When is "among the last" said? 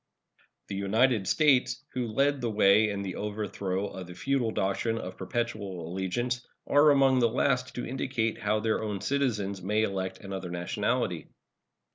6.89-7.75